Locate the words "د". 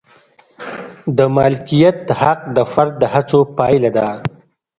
1.17-1.19, 2.55-2.57, 3.01-3.03